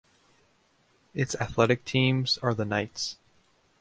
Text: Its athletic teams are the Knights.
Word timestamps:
Its 1.13 1.35
athletic 1.39 1.85
teams 1.85 2.39
are 2.39 2.55
the 2.55 2.65
Knights. 2.65 3.19